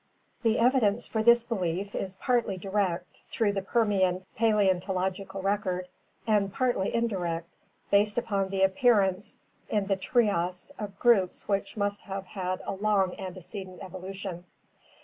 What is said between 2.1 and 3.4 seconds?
partly direct,